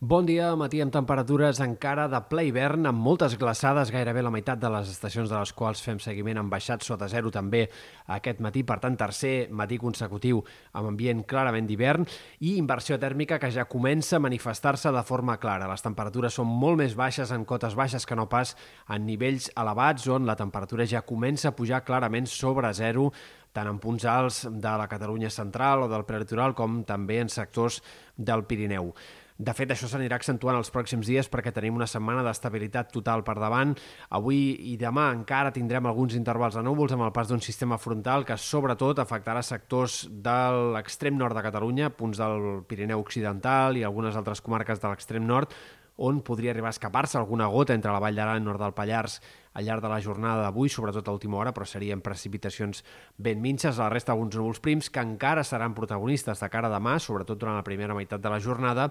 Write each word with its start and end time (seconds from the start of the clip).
Bon 0.00 0.22
dia, 0.22 0.52
matí 0.54 0.78
amb 0.78 0.92
temperatures 0.94 1.58
encara 1.58 2.04
de 2.06 2.20
ple 2.30 2.44
hivern, 2.46 2.84
amb 2.86 3.00
moltes 3.02 3.32
glaçades, 3.34 3.90
gairebé 3.90 4.22
la 4.22 4.30
meitat 4.30 4.60
de 4.62 4.70
les 4.70 4.92
estacions 4.92 5.26
de 5.26 5.34
les 5.34 5.52
quals 5.58 5.82
fem 5.82 5.98
seguiment 5.98 6.38
han 6.38 6.52
baixat 6.52 6.86
sota 6.86 7.08
zero 7.10 7.32
també 7.34 7.64
aquest 8.14 8.38
matí, 8.38 8.62
per 8.62 8.76
tant, 8.78 8.94
tercer 8.94 9.48
matí 9.50 9.74
consecutiu 9.82 10.44
amb 10.78 10.92
ambient 10.92 11.24
clarament 11.26 11.66
d'hivern 11.66 12.06
i 12.38 12.54
inversió 12.60 12.94
tèrmica 13.02 13.40
que 13.42 13.50
ja 13.50 13.66
comença 13.66 14.20
a 14.20 14.22
manifestar-se 14.22 14.94
de 14.94 15.02
forma 15.02 15.40
clara. 15.42 15.66
Les 15.66 15.82
temperatures 15.82 16.38
són 16.38 16.46
molt 16.46 16.78
més 16.78 16.94
baixes 16.94 17.34
en 17.34 17.42
cotes 17.42 17.74
baixes 17.74 18.06
que 18.06 18.14
no 18.14 18.30
pas 18.30 18.54
en 18.86 19.02
nivells 19.02 19.50
elevats 19.58 20.06
on 20.06 20.30
la 20.30 20.38
temperatura 20.38 20.86
ja 20.86 21.02
comença 21.02 21.50
a 21.50 21.56
pujar 21.58 21.82
clarament 21.82 22.30
sobre 22.30 22.70
zero 22.70 23.10
tant 23.50 23.66
en 23.66 23.82
punts 23.82 24.04
alts 24.06 24.44
de 24.46 24.78
la 24.78 24.86
Catalunya 24.86 25.30
central 25.34 25.82
o 25.82 25.88
del 25.90 26.06
prelitoral 26.06 26.54
com 26.54 26.84
també 26.86 27.18
en 27.18 27.32
sectors 27.32 27.82
del 28.14 28.46
Pirineu. 28.46 28.92
De 29.38 29.52
fet, 29.54 29.70
això 29.70 29.86
s'anirà 29.86 30.16
accentuant 30.18 30.56
els 30.58 30.72
pròxims 30.74 31.06
dies 31.06 31.28
perquè 31.30 31.52
tenim 31.54 31.76
una 31.78 31.86
setmana 31.86 32.24
d'estabilitat 32.26 32.88
total 32.90 33.22
per 33.22 33.36
davant. 33.38 33.76
Avui 34.18 34.40
i 34.72 34.74
demà 34.80 35.12
encara 35.14 35.52
tindrem 35.54 35.86
alguns 35.86 36.16
intervals 36.18 36.56
de 36.58 36.64
núvols 36.66 36.96
amb 36.96 37.06
el 37.06 37.12
pas 37.14 37.30
d'un 37.30 37.38
sistema 37.44 37.78
frontal 37.78 38.26
que 38.26 38.34
sobretot 38.34 38.98
afectarà 38.98 39.44
sectors 39.46 40.00
de 40.10 40.38
l'extrem 40.74 41.14
nord 41.14 41.38
de 41.38 41.44
Catalunya, 41.46 41.92
punts 41.94 42.18
del 42.18 42.64
Pirineu 42.66 42.98
Occidental 43.04 43.78
i 43.78 43.86
algunes 43.86 44.18
altres 44.18 44.42
comarques 44.42 44.82
de 44.82 44.90
l'extrem 44.90 45.22
nord, 45.22 45.54
on 45.98 46.18
podria 46.26 46.50
arribar 46.50 46.72
a 46.72 46.74
escapar-se 46.74 47.18
alguna 47.18 47.46
gota 47.46 47.74
entre 47.78 47.94
la 47.94 48.02
Vall 48.02 48.18
d'Aran 48.18 48.42
i 48.42 48.46
nord 48.46 48.62
del 48.62 48.74
Pallars 48.74 49.20
al 49.58 49.66
llarg 49.66 49.82
de 49.82 49.90
la 49.90 50.00
jornada 50.00 50.44
d'avui, 50.46 50.70
sobretot 50.70 51.08
a 51.08 51.14
última 51.16 51.40
hora, 51.40 51.52
però 51.54 51.66
serien 51.66 52.02
precipitacions 52.04 52.84
ben 53.18 53.42
minces. 53.42 53.80
La 53.82 53.90
resta, 53.90 54.14
alguns 54.14 54.36
núvols 54.38 54.62
prims 54.62 54.90
que 54.90 55.02
encara 55.02 55.42
seran 55.44 55.74
protagonistes 55.74 56.38
de 56.38 56.50
cara 56.52 56.70
a 56.70 56.76
demà, 56.76 56.98
sobretot 57.02 57.40
durant 57.40 57.58
la 57.58 57.66
primera 57.66 57.96
meitat 57.98 58.22
de 58.22 58.30
la 58.30 58.38
jornada, 58.38 58.86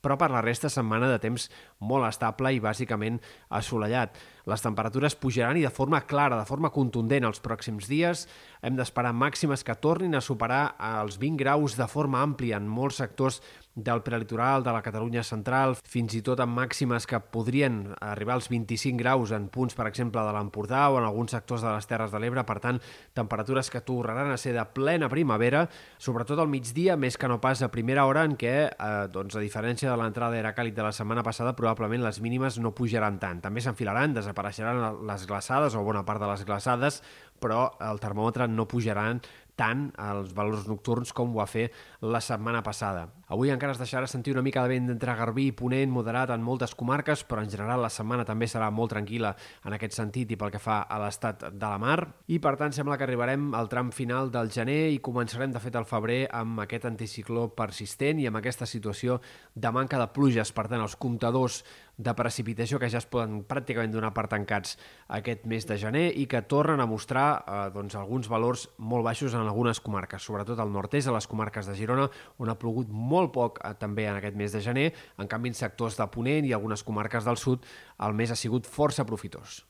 però 0.00 0.16
per 0.16 0.30
la 0.32 0.40
resta 0.40 0.70
setmana 0.72 1.10
de 1.10 1.18
temps 1.20 1.48
molt 1.84 2.08
estable 2.08 2.52
i 2.56 2.60
bàsicament 2.60 3.18
assolellat. 3.52 4.16
Les 4.48 4.64
temperatures 4.64 5.16
pujaran 5.20 5.58
i 5.60 5.64
de 5.66 5.72
forma 5.72 6.00
clara, 6.08 6.38
de 6.40 6.48
forma 6.48 6.72
contundent 6.72 7.26
els 7.28 7.42
pròxims 7.44 7.88
dies. 7.88 8.24
Hem 8.64 8.76
d'esperar 8.76 9.12
màximes 9.12 9.64
que 9.64 9.76
tornin 9.76 10.16
a 10.16 10.24
superar 10.24 10.62
els 10.80 11.20
20 11.20 11.36
graus 11.40 11.76
de 11.76 11.88
forma 11.88 12.24
àmplia 12.24 12.56
en 12.56 12.68
molts 12.68 13.00
sectors 13.04 13.42
del 13.76 14.02
prelitoral, 14.02 14.64
de 14.64 14.72
la 14.72 14.82
Catalunya 14.82 15.22
central, 15.22 15.76
fins 15.84 16.16
i 16.16 16.24
tot 16.26 16.40
amb 16.42 16.56
màximes 16.58 17.06
que 17.06 17.20
podrien 17.32 17.94
arribar 18.00 18.34
als 18.34 18.48
25 18.50 18.98
graus 18.98 19.30
en 19.36 19.46
punts, 19.52 19.76
per 19.78 19.86
exemple, 19.86 20.09
de 20.18 20.34
l'Empordà 20.34 20.88
o 20.90 20.98
en 20.98 21.06
alguns 21.06 21.30
sectors 21.30 21.62
de 21.62 21.70
les 21.70 21.86
Terres 21.86 22.10
de 22.10 22.18
l'Ebre. 22.18 22.42
Per 22.48 22.58
tant, 22.58 22.80
temperatures 23.14 23.70
que 23.70 23.84
tornaran 23.86 24.32
a 24.34 24.38
ser 24.40 24.56
de 24.56 24.64
plena 24.74 25.08
primavera, 25.08 25.66
sobretot 25.98 26.42
al 26.42 26.50
migdia, 26.50 26.96
més 26.96 27.16
que 27.16 27.30
no 27.30 27.40
pas 27.40 27.62
a 27.62 27.70
primera 27.70 28.06
hora, 28.10 28.24
en 28.26 28.36
què, 28.40 28.54
eh, 28.70 29.06
doncs, 29.12 29.36
a 29.36 29.44
diferència 29.44 29.90
de 29.90 29.96
l'entrada 30.00 30.38
era 30.38 30.54
càlid 30.56 30.74
de 30.74 30.82
la 30.82 30.92
setmana 30.92 31.22
passada, 31.22 31.54
probablement 31.56 32.02
les 32.02 32.20
mínimes 32.20 32.58
no 32.58 32.74
pujaran 32.74 33.18
tant. 33.22 33.40
També 33.40 33.60
s'enfilaran, 33.60 34.14
desapareixeran 34.14 35.06
les 35.06 35.26
glaçades 35.26 35.74
o 35.74 35.84
bona 35.86 36.04
part 36.04 36.20
de 36.20 36.30
les 36.30 36.44
glaçades, 36.44 37.02
però 37.40 37.70
el 37.80 38.00
termòmetre 38.02 38.48
no 38.48 38.66
pujaran 38.68 39.22
tant 39.60 39.90
als 40.00 40.32
valors 40.36 40.64
nocturns 40.70 41.12
com 41.12 41.34
ho 41.34 41.40
va 41.42 41.48
fer 41.50 41.68
la 42.00 42.22
setmana 42.24 42.62
passada. 42.64 43.08
Avui 43.30 43.52
encara 43.52 43.74
es 43.76 43.80
deixarà 43.80 44.08
sentir 44.10 44.32
una 44.32 44.42
mica 44.42 44.62
de 44.64 44.72
vent 44.72 44.88
d'entre 44.88 45.14
Garbí 45.18 45.50
i 45.50 45.54
Ponent 45.56 45.92
moderat 45.92 46.32
en 46.34 46.42
moltes 46.42 46.72
comarques, 46.74 47.22
però 47.28 47.44
en 47.44 47.50
general 47.52 47.84
la 47.84 47.92
setmana 47.92 48.24
també 48.26 48.48
serà 48.50 48.70
molt 48.74 48.94
tranquil·la 48.94 49.34
en 49.68 49.76
aquest 49.76 49.98
sentit 49.98 50.32
i 50.32 50.38
pel 50.40 50.50
que 50.54 50.62
fa 50.62 50.80
a 50.82 50.98
l'estat 51.02 51.44
de 51.52 51.66
la 51.66 51.78
mar. 51.78 51.98
I 52.32 52.40
per 52.42 52.56
tant 52.58 52.74
sembla 52.74 52.96
que 52.98 53.06
arribarem 53.06 53.52
al 53.54 53.68
tram 53.70 53.92
final 53.94 54.32
del 54.32 54.50
gener 54.50 54.80
i 54.94 55.02
començarem 55.04 55.52
de 55.52 55.62
fet 55.62 55.76
el 55.78 55.86
febrer 55.86 56.24
amb 56.40 56.64
aquest 56.64 56.88
anticicló 56.90 57.50
persistent 57.54 58.18
i 58.18 58.26
amb 58.30 58.40
aquesta 58.40 58.66
situació 58.66 59.20
de 59.54 59.70
manca 59.76 60.00
de 60.00 60.08
pluges. 60.14 60.50
Per 60.56 60.66
tant, 60.66 60.80
els 60.80 60.96
comptadors 60.96 61.60
de 62.00 62.14
precipitació 62.16 62.78
que 62.80 62.88
ja 62.88 63.00
es 63.02 63.06
poden 63.10 63.42
pràcticament 63.48 63.92
donar 63.92 64.14
per 64.16 64.24
tancats 64.32 64.78
aquest 65.12 65.44
mes 65.50 65.66
de 65.68 65.76
gener 65.80 66.06
i 66.16 66.24
que 66.30 66.40
tornen 66.48 66.80
a 66.80 66.88
mostrar 66.88 67.26
eh, 67.40 67.58
doncs, 67.74 67.96
alguns 68.00 68.30
valors 68.32 68.66
molt 68.78 69.04
baixos 69.04 69.36
en 69.36 69.44
algunes 69.50 69.80
comarques, 69.84 70.22
sobretot 70.24 70.60
al 70.62 70.72
nord-est, 70.72 71.10
a 71.10 71.16
les 71.16 71.28
comarques 71.30 71.68
de 71.68 71.76
Girona, 71.76 72.08
on 72.38 72.50
ha 72.50 72.58
plogut 72.58 72.90
molt 72.90 73.34
poc 73.34 73.60
eh, 73.60 73.74
també 73.80 74.06
en 74.08 74.20
aquest 74.20 74.38
mes 74.38 74.54
de 74.54 74.62
gener. 74.64 74.90
En 75.18 75.30
canvi, 75.30 75.52
en 75.52 75.58
sectors 75.58 75.98
de 76.00 76.06
Ponent 76.14 76.48
i 76.48 76.54
algunes 76.56 76.86
comarques 76.86 77.26
del 77.26 77.40
sud, 77.40 77.66
el 78.06 78.16
mes 78.16 78.32
ha 78.32 78.38
sigut 78.38 78.70
força 78.70 79.06
profitós. 79.08 79.64